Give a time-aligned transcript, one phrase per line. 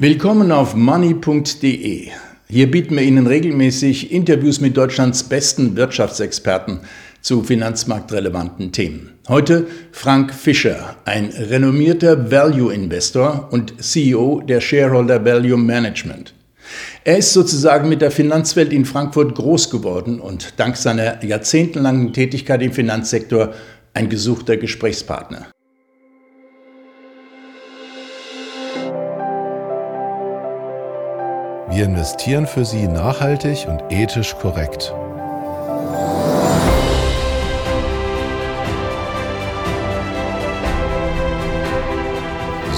[0.00, 2.10] Willkommen auf money.de.
[2.48, 6.82] Hier bieten wir Ihnen regelmäßig Interviews mit Deutschlands besten Wirtschaftsexperten
[7.20, 9.14] zu finanzmarktrelevanten Themen.
[9.26, 16.32] Heute Frank Fischer, ein renommierter Value Investor und CEO der Shareholder Value Management.
[17.02, 22.62] Er ist sozusagen mit der Finanzwelt in Frankfurt groß geworden und dank seiner jahrzehntelangen Tätigkeit
[22.62, 23.52] im Finanzsektor
[23.94, 25.48] ein gesuchter Gesprächspartner.
[31.70, 34.94] Wir investieren für Sie nachhaltig und ethisch korrekt.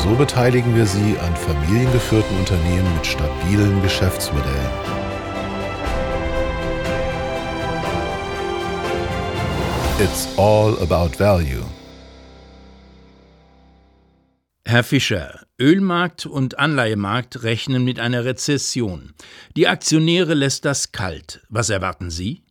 [0.02, 4.70] So beteiligen wir Sie an familiengeführten Unternehmen mit stabilen Geschäftsmodellen.
[10.00, 11.62] It's all about value.
[14.64, 19.12] Herr Fischer, Ölmarkt und Anleihemarkt rechnen mit einer Rezession.
[19.56, 21.42] Die Aktionäre lässt das kalt.
[21.50, 22.42] Was erwarten Sie?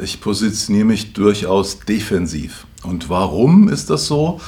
[0.00, 2.66] Ich positioniere mich durchaus defensiv.
[2.82, 4.40] Und warum ist das so?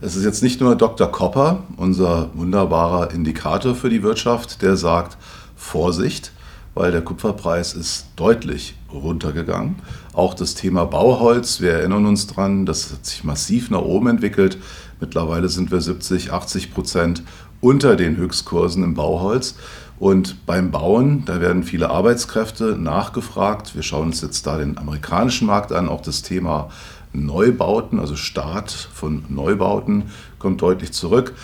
[0.00, 1.10] Es ist jetzt nicht nur Dr.
[1.10, 5.16] Kopper, unser wunderbarer Indikator für die Wirtschaft, der sagt,
[5.56, 6.32] Vorsicht,
[6.74, 9.76] weil der Kupferpreis ist deutlich runtergegangen.
[10.12, 14.58] Auch das Thema Bauholz, wir erinnern uns dran, das hat sich massiv nach oben entwickelt.
[15.00, 17.22] Mittlerweile sind wir 70, 80 Prozent
[17.60, 19.56] unter den Höchstkursen im Bauholz.
[19.98, 23.74] Und beim Bauen, da werden viele Arbeitskräfte nachgefragt.
[23.74, 25.88] Wir schauen uns jetzt da den amerikanischen Markt an.
[25.88, 26.70] Auch das Thema
[27.12, 30.04] Neubauten, also Start von Neubauten,
[30.38, 31.34] kommt deutlich zurück.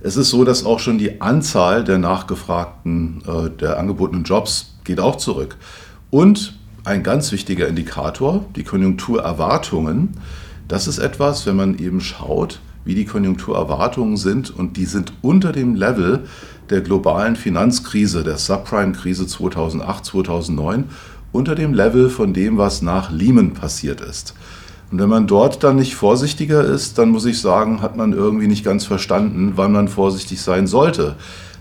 [0.00, 5.00] Es ist so, dass auch schon die Anzahl der nachgefragten, äh, der angebotenen Jobs geht
[5.00, 5.56] auch zurück.
[6.10, 10.10] Und ein ganz wichtiger Indikator, die Konjunkturerwartungen.
[10.68, 15.52] Das ist etwas, wenn man eben schaut, wie die Konjunkturerwartungen sind und die sind unter
[15.52, 16.20] dem Level
[16.70, 20.84] der globalen Finanzkrise, der Subprime-Krise 2008, 2009,
[21.32, 24.34] unter dem Level von dem, was nach Lehman passiert ist.
[24.90, 28.46] Und wenn man dort dann nicht vorsichtiger ist, dann muss ich sagen, hat man irgendwie
[28.46, 31.16] nicht ganz verstanden, wann man vorsichtig sein sollte.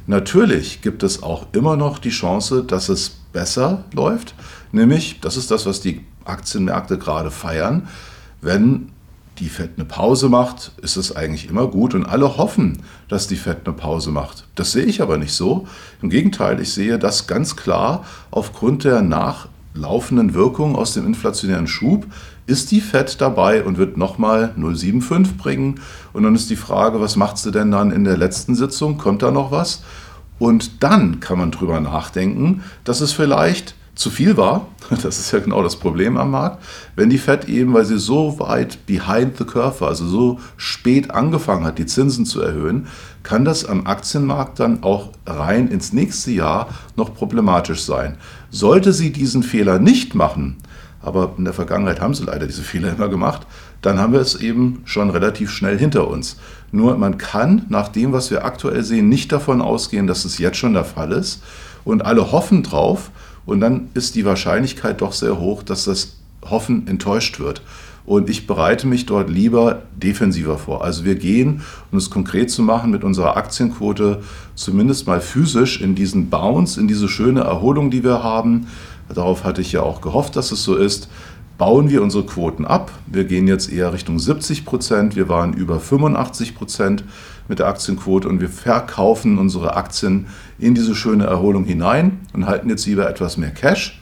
[0.06, 4.36] Natürlich gibt es auch immer noch die Chance, dass es besser läuft,
[4.72, 7.88] nämlich, das ist das, was die Aktienmärkte gerade feiern,
[8.42, 8.92] wenn
[9.40, 13.36] die Fed eine Pause macht, ist es eigentlich immer gut und alle hoffen, dass die
[13.36, 14.46] Fed eine Pause macht.
[14.56, 15.68] Das sehe ich aber nicht so.
[16.02, 22.08] Im Gegenteil, ich sehe das ganz klar aufgrund der nachlaufenden Wirkung aus dem inflationären Schub
[22.48, 25.80] ist die Fed dabei und wird nochmal 0,75 bringen.
[26.14, 28.98] Und dann ist die Frage, was macht sie denn dann in der letzten Sitzung?
[28.98, 29.84] Kommt da noch was?
[30.38, 35.40] Und dann kann man drüber nachdenken, dass es vielleicht zu viel war, das ist ja
[35.40, 36.64] genau das Problem am Markt,
[36.96, 41.12] wenn die Fed eben, weil sie so weit behind the curve war, also so spät
[41.12, 42.88] angefangen hat, die Zinsen zu erhöhen,
[43.24, 48.18] kann das am Aktienmarkt dann auch rein ins nächste Jahr noch problematisch sein.
[48.52, 50.58] Sollte sie diesen Fehler nicht machen,
[51.02, 53.48] aber in der Vergangenheit haben sie leider diese Fehler immer gemacht,
[53.82, 56.38] dann haben wir es eben schon relativ schnell hinter uns.
[56.72, 60.58] Nur man kann nach dem, was wir aktuell sehen, nicht davon ausgehen, dass es jetzt
[60.58, 61.42] schon der Fall ist.
[61.84, 63.12] Und alle hoffen drauf,
[63.46, 66.18] und dann ist die Wahrscheinlichkeit doch sehr hoch, dass das
[66.50, 67.62] Hoffen enttäuscht wird.
[68.06, 70.84] Und ich bereite mich dort lieber defensiver vor.
[70.84, 71.62] Also wir gehen,
[71.92, 74.22] um es konkret zu machen, mit unserer Aktienquote
[74.54, 78.68] zumindest mal physisch in diesen Bounce, in diese schöne Erholung, die wir haben.
[79.14, 81.10] Darauf hatte ich ja auch gehofft, dass es so ist.
[81.58, 82.92] Bauen wir unsere Quoten ab.
[83.08, 85.16] Wir gehen jetzt eher Richtung 70 Prozent.
[85.16, 87.04] Wir waren über 85 Prozent
[87.48, 92.70] mit der Aktienquote und wir verkaufen unsere Aktien in diese schöne Erholung hinein und halten
[92.70, 94.02] jetzt lieber etwas mehr Cash.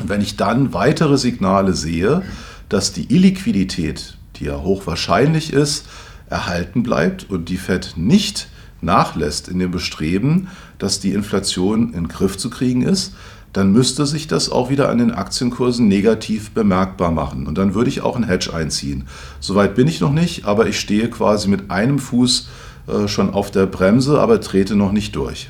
[0.00, 2.22] Und wenn ich dann weitere Signale sehe,
[2.68, 5.86] dass die Illiquidität, die ja hochwahrscheinlich ist,
[6.28, 8.48] erhalten bleibt und die Fed nicht
[8.80, 10.48] nachlässt in dem Bestreben,
[10.78, 13.14] dass die Inflation in den Griff zu kriegen ist,
[13.56, 17.46] dann müsste sich das auch wieder an den Aktienkursen negativ bemerkbar machen.
[17.46, 19.04] Und dann würde ich auch ein Hedge einziehen.
[19.40, 22.48] Soweit bin ich noch nicht, aber ich stehe quasi mit einem Fuß
[22.86, 25.48] äh, schon auf der Bremse, aber trete noch nicht durch.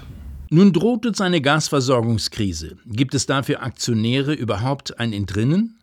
[0.50, 2.76] Nun droht uns eine Gasversorgungskrise.
[2.86, 5.76] Gibt es dafür Aktionäre überhaupt ein Entrinnen?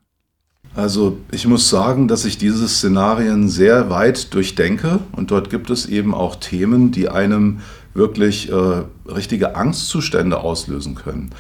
[0.75, 5.85] Also ich muss sagen, dass ich diese Szenarien sehr weit durchdenke und dort gibt es
[5.85, 7.59] eben auch Themen, die einem
[7.93, 11.31] wirklich äh, richtige Angstzustände auslösen können.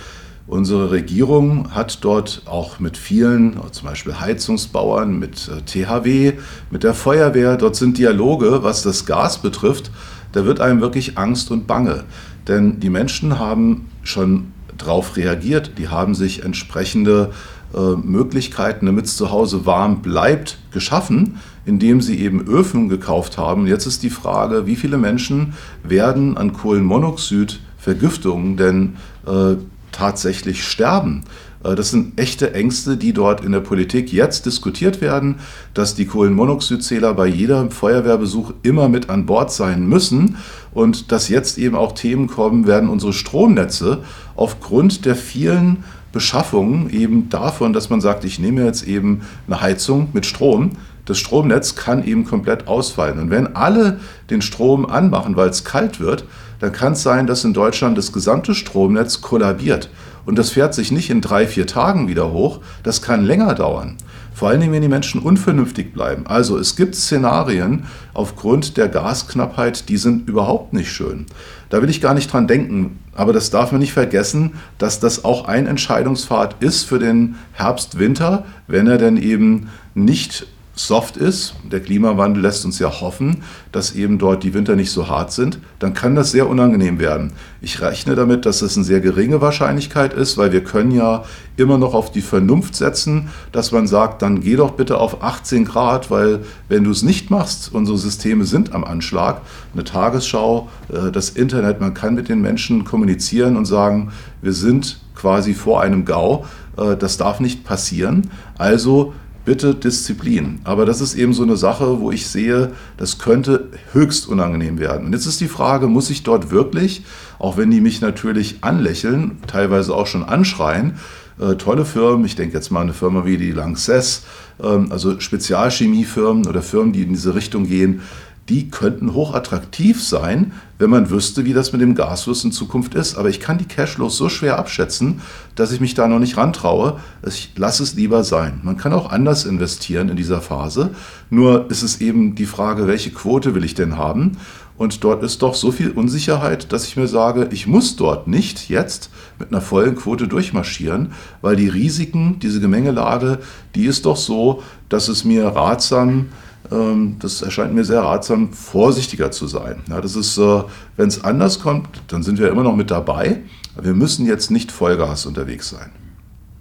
[0.45, 6.33] Unsere Regierung hat dort auch mit vielen, zum Beispiel Heizungsbauern, mit äh, THW,
[6.69, 9.89] mit der Feuerwehr, dort sind Dialoge, was das Gas betrifft,
[10.33, 12.03] da wird einem wirklich Angst und Bange.
[12.47, 17.31] Denn die Menschen haben schon darauf reagiert, die haben sich entsprechende
[17.73, 23.65] äh, Möglichkeiten, damit es zu Hause warm bleibt, geschaffen, indem sie eben Öfen gekauft haben.
[23.65, 25.53] Jetzt ist die Frage, wie viele Menschen
[25.83, 28.95] werden an Kohlenmonoxid Vergiftungen denn
[29.27, 29.55] äh,
[29.93, 31.23] tatsächlich sterben.
[31.63, 35.35] Äh, das sind echte Ängste, die dort in der Politik jetzt diskutiert werden,
[35.73, 40.37] dass die Kohlenmonoxidzähler bei jedem Feuerwehrbesuch immer mit an Bord sein müssen
[40.73, 44.03] und dass jetzt eben auch Themen kommen, werden unsere Stromnetze
[44.35, 50.09] aufgrund der vielen Beschaffungen eben davon, dass man sagt, ich nehme jetzt eben eine Heizung
[50.13, 50.71] mit Strom,
[51.05, 53.19] das Stromnetz kann eben komplett ausfallen.
[53.19, 53.99] Und wenn alle
[54.29, 56.23] den Strom anmachen, weil es kalt wird,
[56.63, 59.89] dann kann es sein, dass in Deutschland das gesamte Stromnetz kollabiert.
[60.25, 63.97] Und das fährt sich nicht in drei, vier Tagen wieder hoch, das kann länger dauern.
[64.33, 66.25] Vor allen Dingen, wenn die Menschen unvernünftig bleiben.
[66.25, 67.83] Also es gibt Szenarien
[68.13, 71.25] aufgrund der Gasknappheit, die sind überhaupt nicht schön.
[71.69, 72.97] Da will ich gar nicht dran denken.
[73.13, 77.99] Aber das darf man nicht vergessen, dass das auch ein Entscheidungspfad ist für den Herbst,
[77.99, 83.93] Winter, wenn er denn eben nicht soft ist, der Klimawandel lässt uns ja hoffen, dass
[83.93, 87.33] eben dort die Winter nicht so hart sind, dann kann das sehr unangenehm werden.
[87.61, 91.25] Ich rechne damit, dass es eine sehr geringe Wahrscheinlichkeit ist, weil wir können ja
[91.57, 95.65] immer noch auf die Vernunft setzen, dass man sagt, dann geh doch bitte auf 18
[95.65, 96.39] Grad, weil
[96.69, 99.41] wenn du es nicht machst, unsere Systeme sind am Anschlag,
[99.73, 104.11] eine Tagesschau, äh, das Internet, man kann mit den Menschen kommunizieren und sagen,
[104.41, 106.45] wir sind quasi vor einem GAU,
[106.77, 108.31] äh, das darf nicht passieren.
[108.57, 109.13] Also
[109.45, 110.59] bitte Disziplin.
[110.63, 115.07] Aber das ist eben so eine Sache, wo ich sehe, das könnte höchst unangenehm werden.
[115.07, 117.03] Und jetzt ist die Frage, muss ich dort wirklich,
[117.39, 120.93] auch wenn die mich natürlich anlächeln, teilweise auch schon anschreien,
[121.39, 124.23] äh, tolle Firmen, ich denke jetzt mal eine Firma wie die Lanxess,
[124.61, 128.01] ähm, also Spezialchemiefirmen oder Firmen, die in diese Richtung gehen,
[128.49, 133.15] die könnten hochattraktiv sein, wenn man wüsste, wie das mit dem Gasfluss in Zukunft ist.
[133.15, 135.21] Aber ich kann die Cashflows so schwer abschätzen,
[135.55, 136.99] dass ich mich da noch nicht rantraue.
[137.25, 138.59] Ich lasse es lieber sein.
[138.63, 140.89] Man kann auch anders investieren in dieser Phase.
[141.29, 144.37] Nur ist es eben die Frage, welche Quote will ich denn haben?
[144.75, 148.69] Und dort ist doch so viel Unsicherheit, dass ich mir sage, ich muss dort nicht
[148.69, 153.39] jetzt mit einer vollen Quote durchmarschieren, weil die Risiken, diese Gemengelage,
[153.75, 159.31] die ist doch so, dass es mir ratsam ist, das erscheint mir sehr ratsam, vorsichtiger
[159.31, 159.81] zu sein.
[159.87, 160.63] Das ist, äh,
[160.97, 163.41] wenn es anders kommt, dann sind wir immer noch mit dabei.
[163.81, 165.91] wir müssen jetzt nicht Vollgas unterwegs sein.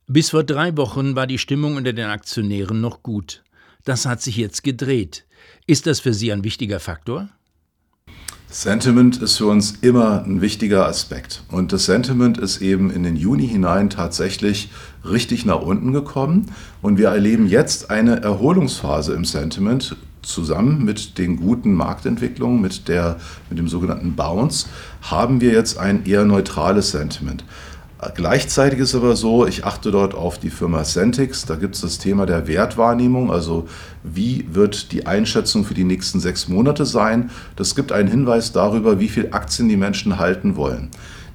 [0.06, 3.42] Bis vor drei Wochen war die Stimmung unter den Aktionären noch gut.
[3.84, 5.26] Das hat sich jetzt gedreht.
[5.66, 7.28] Ist das für Sie ein wichtiger Faktor?
[8.54, 11.42] Sentiment ist für uns immer ein wichtiger Aspekt.
[11.50, 14.70] Und das Sentiment ist eben in den Juni hinein tatsächlich
[15.08, 16.52] richtig nach unten gekommen.
[16.82, 23.16] Und wir erleben jetzt eine Erholungsphase im Sentiment zusammen mit den guten Marktentwicklungen, mit, der,
[23.48, 24.66] mit dem sogenannten Bounce,
[25.00, 27.44] haben wir jetzt ein eher neutrales Sentiment.
[28.14, 31.98] Gleichzeitig ist aber so, ich achte dort auf die Firma Centix, da gibt es das
[31.98, 33.68] Thema der Wertwahrnehmung, also
[34.02, 37.30] wie wird die Einschätzung für die nächsten sechs Monate sein.
[37.54, 40.90] Das gibt einen Hinweis darüber, wie viel Aktien die Menschen halten wollen.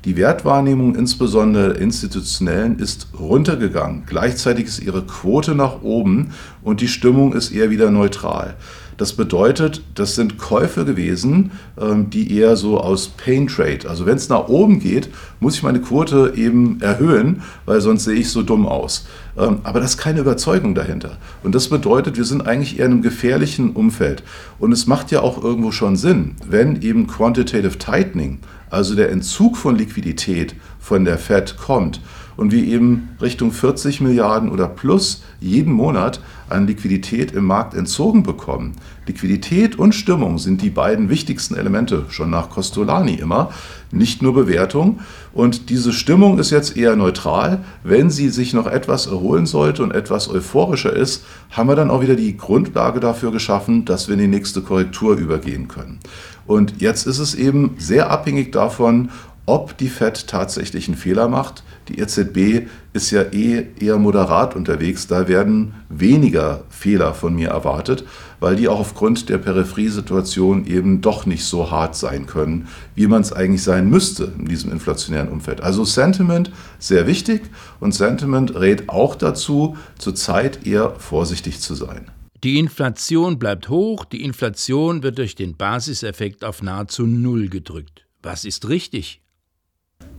[0.07, 4.04] Die Wertwahrnehmung, insbesondere institutionellen, ist runtergegangen.
[4.06, 6.30] Gleichzeitig ist ihre Quote nach oben
[6.63, 8.56] und die Stimmung ist eher wieder neutral.
[8.95, 13.80] Das bedeutet, das sind Käufe gewesen, ähm, die eher so aus Pain Trade.
[13.89, 15.09] Also wenn es nach oben geht,
[15.42, 19.07] muss ich meine Quote eben erhöhen, weil sonst sehe ich so dumm aus.
[19.38, 21.18] Ähm, aber das ist keine Überzeugung dahinter.
[21.44, 24.24] Und das bedeutet, wir sind eigentlich eher in einem gefährlichen Umfeld.
[24.57, 29.57] Und es macht ja auch irgendwo schon Sinn, wenn eben Quantitative Tightening, also der Entzug
[29.57, 32.01] von Liquidität von der Fed kommt
[32.38, 38.24] und wir eben Richtung 40 Milliarden oder plus jeden Monat an Liquidität im Markt entzogen
[38.24, 38.75] bekommen.
[39.06, 43.51] Liquidität und Stimmung sind die beiden wichtigsten Elemente, schon nach Costolani immer,
[43.91, 45.00] nicht nur Bewertung.
[45.34, 47.63] Und diese Stimmung ist jetzt eher neutral.
[47.84, 52.01] Wenn sie sich noch etwas erholen sollte und etwas euphorischer ist, haben wir dann auch
[52.01, 56.00] wieder die Grundlage dafür geschaffen, dass wir in die nächste Korrektur übergehen können.
[56.46, 59.10] Und jetzt ist es eben sehr abhängig davon,
[59.46, 61.63] ob die Fed tatsächlich einen Fehler macht.
[61.89, 68.03] Die EZB ist ja eh eher moderat unterwegs, da werden weniger Fehler von mir erwartet,
[68.39, 73.22] weil die auch aufgrund der Peripheriesituation eben doch nicht so hart sein können, wie man
[73.22, 75.62] es eigentlich sein müsste in diesem inflationären Umfeld.
[75.62, 77.44] Also Sentiment sehr wichtig
[77.79, 82.12] und Sentiment rät auch dazu, zurzeit eher vorsichtig zu sein.
[82.44, 88.06] Die Inflation bleibt hoch, die Inflation wird durch den Basiseffekt auf nahezu Null gedrückt.
[88.22, 89.22] Was ist richtig?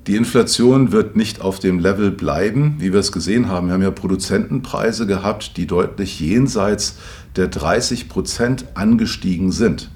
[0.08, 3.66] Die Inflation wird nicht auf dem Level bleiben, wie wir es gesehen haben.
[3.66, 6.96] Wir haben ja Produzentenpreise gehabt, die deutlich jenseits
[7.36, 9.90] der 30 Prozent angestiegen sind.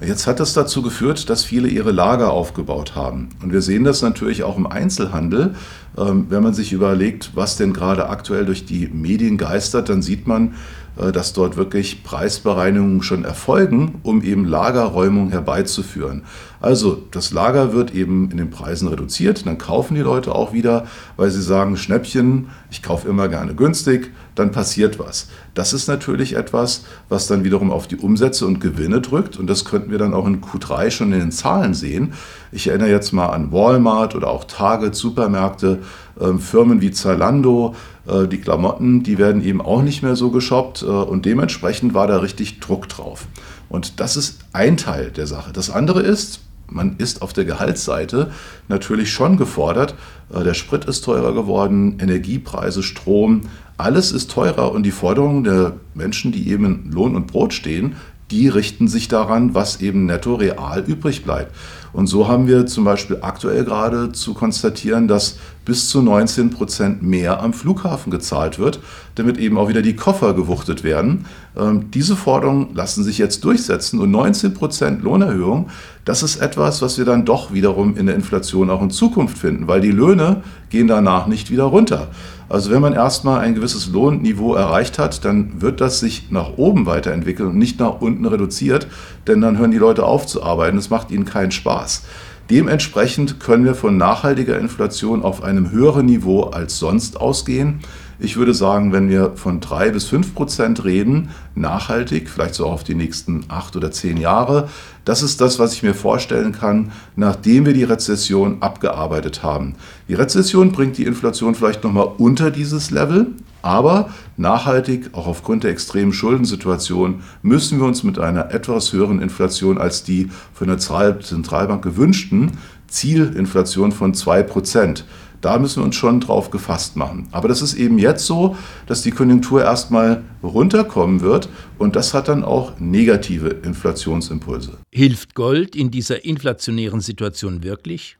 [0.00, 3.30] Jetzt hat das dazu geführt, dass viele ihre Lager aufgebaut haben.
[3.42, 5.56] Und wir sehen das natürlich auch im Einzelhandel.
[5.98, 10.28] Ähm, wenn man sich überlegt, was denn gerade aktuell durch die Medien geistert, dann sieht
[10.28, 10.54] man,
[10.96, 16.22] dass dort wirklich Preisbereinigungen schon erfolgen, um eben Lagerräumung herbeizuführen.
[16.60, 20.86] Also das Lager wird eben in den Preisen reduziert, dann kaufen die Leute auch wieder,
[21.16, 25.28] weil sie sagen, Schnäppchen, ich kaufe immer gerne günstig, dann passiert was.
[25.54, 29.64] Das ist natürlich etwas, was dann wiederum auf die Umsätze und Gewinne drückt und das
[29.64, 32.14] könnten wir dann auch in Q3 schon in den Zahlen sehen.
[32.52, 35.80] Ich erinnere jetzt mal an Walmart oder auch Target, Supermärkte,
[36.20, 37.74] äh, Firmen wie Zalando,
[38.06, 42.06] äh, die Klamotten, die werden eben auch nicht mehr so geshoppt äh, und dementsprechend war
[42.06, 43.26] da richtig Druck drauf.
[43.68, 45.52] Und das ist ein Teil der Sache.
[45.52, 48.30] Das andere ist, man ist auf der Gehaltsseite
[48.68, 49.94] natürlich schon gefordert.
[50.32, 53.42] Äh, der Sprit ist teurer geworden, Energiepreise, Strom,
[53.76, 57.96] alles ist teurer und die Forderungen der Menschen, die eben in Lohn und Brot stehen,
[58.30, 61.54] die richten sich daran, was eben netto real übrig bleibt.
[61.92, 67.02] Und so haben wir zum Beispiel aktuell gerade zu konstatieren, dass bis zu 19 Prozent
[67.02, 68.80] mehr am Flughafen gezahlt wird,
[69.14, 71.26] damit eben auch wieder die Koffer gewuchtet werden.
[71.56, 75.68] Ähm, diese Forderungen lassen sich jetzt durchsetzen und 19 Prozent Lohnerhöhung,
[76.04, 79.68] das ist etwas, was wir dann doch wiederum in der Inflation auch in Zukunft finden,
[79.68, 82.08] weil die Löhne gehen danach nicht wieder runter.
[82.48, 86.86] Also wenn man erstmal ein gewisses Lohnniveau erreicht hat, dann wird das sich nach oben
[86.86, 88.86] weiterentwickeln und nicht nach unten reduziert,
[89.26, 90.78] denn dann hören die Leute auf zu arbeiten.
[90.78, 92.04] Es macht ihnen keinen Spaß.
[92.50, 97.80] Dementsprechend können wir von nachhaltiger Inflation auf einem höheren Niveau als sonst ausgehen.
[98.18, 102.84] Ich würde sagen, wenn wir von drei bis fünf Prozent reden, nachhaltig, vielleicht so auf
[102.84, 104.68] die nächsten acht oder zehn Jahre,
[105.04, 109.74] das ist das, was ich mir vorstellen kann, nachdem wir die Rezession abgearbeitet haben.
[110.08, 115.70] Die Rezession bringt die Inflation vielleicht nochmal unter dieses Level, aber nachhaltig, auch aufgrund der
[115.70, 121.82] extremen Schuldensituation, müssen wir uns mit einer etwas höheren Inflation als die von der Zentralbank
[121.82, 122.52] gewünschten
[122.88, 125.04] Zielinflation von 2%.
[125.44, 127.28] Da müssen wir uns schon drauf gefasst machen.
[127.30, 132.28] Aber das ist eben jetzt so, dass die Konjunktur erstmal runterkommen wird und das hat
[132.28, 134.78] dann auch negative Inflationsimpulse.
[134.90, 138.16] Hilft Gold in dieser inflationären Situation wirklich?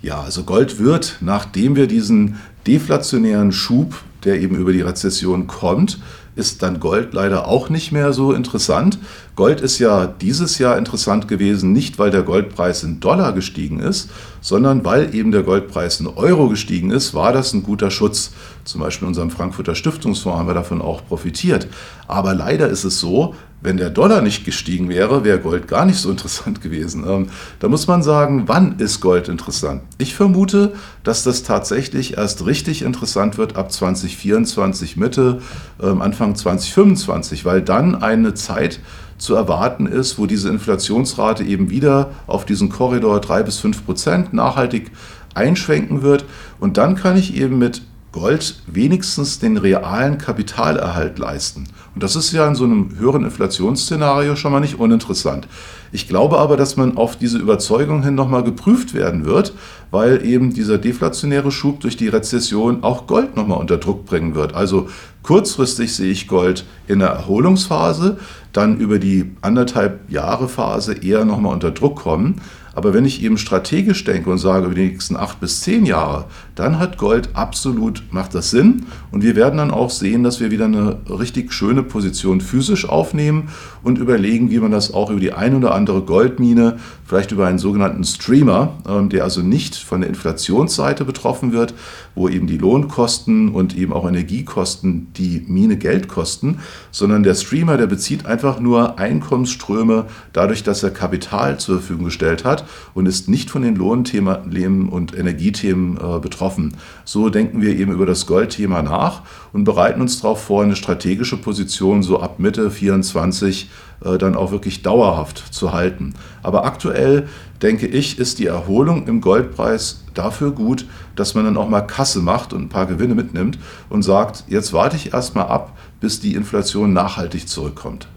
[0.00, 2.36] Ja, also Gold wird, nachdem wir diesen
[2.68, 5.98] deflationären Schub, der eben über die Rezession kommt,
[6.36, 8.98] ist dann Gold leider auch nicht mehr so interessant.
[9.36, 14.10] Gold ist ja dieses Jahr interessant gewesen, nicht weil der Goldpreis in Dollar gestiegen ist,
[14.40, 18.32] sondern weil eben der Goldpreis in Euro gestiegen ist, war das ein guter Schutz.
[18.64, 21.68] Zum Beispiel in unserem Frankfurter Stiftungsfonds haben wir davon auch profitiert.
[22.08, 25.98] Aber leider ist es so, wenn der Dollar nicht gestiegen wäre, wäre Gold gar nicht
[25.98, 27.04] so interessant gewesen.
[27.08, 27.28] Ähm,
[27.60, 29.82] da muss man sagen, wann ist Gold interessant?
[29.96, 35.40] Ich vermute, dass das tatsächlich erst richtig interessant wird ab 2024 Mitte,
[35.82, 38.80] ähm, Anfang 2025, weil dann eine Zeit
[39.16, 44.34] zu erwarten ist, wo diese Inflationsrate eben wieder auf diesen Korridor 3 bis 5 Prozent
[44.34, 44.90] nachhaltig
[45.34, 46.26] einschwenken wird.
[46.60, 47.82] Und dann kann ich eben mit
[48.14, 51.64] Gold wenigstens den realen Kapitalerhalt leisten.
[51.94, 55.48] Und das ist ja in so einem höheren Inflationsszenario schon mal nicht uninteressant.
[55.90, 59.52] Ich glaube aber, dass man auf diese Überzeugung hin nochmal geprüft werden wird,
[59.90, 64.54] weil eben dieser deflationäre Schub durch die Rezession auch Gold nochmal unter Druck bringen wird.
[64.54, 64.88] Also
[65.24, 68.18] kurzfristig sehe ich Gold in der Erholungsphase,
[68.52, 72.40] dann über die anderthalb Jahre Phase eher nochmal unter Druck kommen.
[72.74, 76.26] Aber wenn ich eben strategisch denke und sage, über die nächsten acht bis zehn Jahre,
[76.54, 78.86] dann hat Gold absolut, macht das Sinn.
[79.10, 83.48] Und wir werden dann auch sehen, dass wir wieder eine richtig schöne Position physisch aufnehmen
[83.82, 87.58] und überlegen, wie man das auch über die ein oder andere Goldmine, vielleicht über einen
[87.58, 91.74] sogenannten Streamer, ähm, der also nicht von der Inflationsseite betroffen wird,
[92.14, 96.58] wo eben die Lohnkosten und eben auch Energiekosten die Mine Geld kosten,
[96.90, 102.44] sondern der Streamer, der bezieht einfach nur Einkommensströme dadurch, dass er Kapital zur Verfügung gestellt
[102.44, 102.63] hat
[102.94, 106.76] und ist nicht von den Lohnthemen und Energiethemen äh, betroffen.
[107.04, 111.36] So denken wir eben über das Goldthema nach und bereiten uns darauf vor, eine strategische
[111.36, 113.70] Position so ab Mitte 24
[114.04, 116.14] äh, dann auch wirklich dauerhaft zu halten.
[116.42, 117.28] Aber aktuell
[117.62, 122.20] denke ich, ist die Erholung im Goldpreis dafür gut, dass man dann auch mal Kasse
[122.20, 126.34] macht und ein paar Gewinne mitnimmt und sagt, jetzt warte ich erstmal ab, bis die
[126.34, 128.08] Inflation nachhaltig zurückkommt.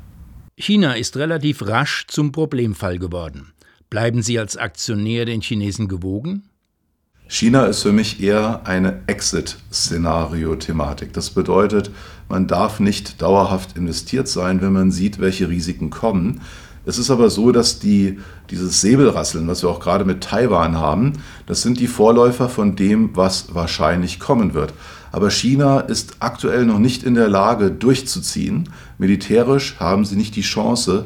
[0.58, 3.54] China ist relativ rasch zum Problemfall geworden.
[3.90, 6.44] Bleiben Sie als Aktionär den Chinesen gewogen?
[7.30, 11.14] China ist für mich eher eine Exit-Szenario-Thematik.
[11.14, 11.92] Das bedeutet,
[12.28, 16.42] man darf nicht dauerhaft investiert sein, wenn man sieht, welche Risiken kommen.
[16.86, 21.14] Es ist aber so, dass die, dieses Säbelrasseln, was wir auch gerade mit Taiwan haben,
[21.46, 24.74] das sind die Vorläufer von dem, was wahrscheinlich kommen wird.
[25.12, 28.70] Aber China ist aktuell noch nicht in der Lage, durchzuziehen.
[28.98, 31.06] Militärisch haben sie nicht die Chance,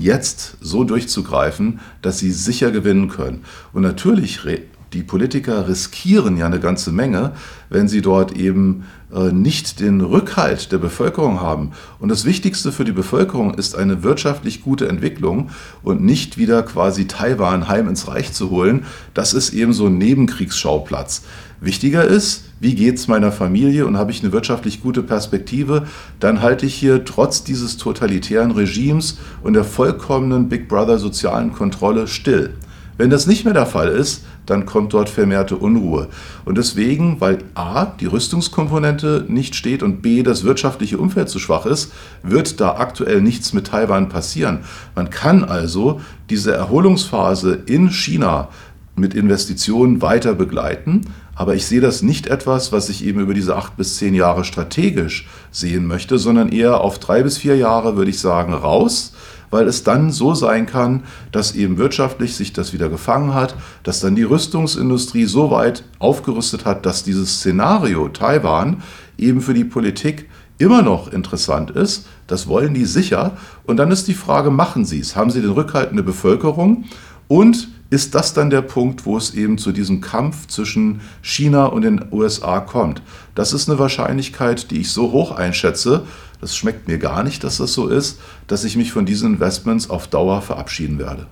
[0.00, 3.44] jetzt so durchzugreifen, dass sie sicher gewinnen können.
[3.72, 4.44] Und natürlich
[4.92, 7.32] die Politiker riskieren ja eine ganze Menge,
[7.68, 11.72] wenn sie dort eben äh, nicht den Rückhalt der Bevölkerung haben.
[12.00, 15.50] Und das Wichtigste für die Bevölkerung ist eine wirtschaftlich gute Entwicklung
[15.82, 18.84] und nicht wieder quasi Taiwan heim ins Reich zu holen.
[19.14, 21.22] Das ist eben so ein Nebenkriegsschauplatz.
[21.60, 25.86] Wichtiger ist, wie geht es meiner Familie und habe ich eine wirtschaftlich gute Perspektive,
[26.18, 32.06] dann halte ich hier trotz dieses totalitären Regimes und der vollkommenen Big Brother sozialen Kontrolle
[32.06, 32.54] still.
[32.96, 36.08] Wenn das nicht mehr der Fall ist, dann kommt dort vermehrte Unruhe.
[36.44, 41.66] Und deswegen, weil a, die Rüstungskomponente nicht steht und b, das wirtschaftliche Umfeld zu schwach
[41.66, 41.92] ist,
[42.22, 44.60] wird da aktuell nichts mit Taiwan passieren.
[44.96, 48.48] Man kann also diese Erholungsphase in China
[48.96, 51.02] mit Investitionen weiter begleiten.
[51.34, 54.44] Aber ich sehe das nicht etwas, was ich eben über diese acht bis zehn Jahre
[54.44, 59.14] strategisch sehen möchte, sondern eher auf drei bis vier Jahre würde ich sagen raus
[59.50, 61.02] weil es dann so sein kann,
[61.32, 66.64] dass eben wirtschaftlich sich das wieder gefangen hat, dass dann die Rüstungsindustrie so weit aufgerüstet
[66.64, 68.82] hat, dass dieses Szenario Taiwan
[69.18, 70.28] eben für die Politik
[70.58, 72.06] immer noch interessant ist.
[72.26, 73.36] Das wollen die sicher.
[73.64, 75.16] Und dann ist die Frage, machen sie es?
[75.16, 76.84] Haben sie den Rückhalt in der Bevölkerung?
[77.28, 81.82] Und ist das dann der Punkt, wo es eben zu diesem Kampf zwischen China und
[81.82, 83.02] den USA kommt.
[83.34, 86.04] Das ist eine Wahrscheinlichkeit, die ich so hoch einschätze,
[86.40, 89.90] das schmeckt mir gar nicht, dass das so ist, dass ich mich von diesen Investments
[89.90, 91.26] auf Dauer verabschieden werde.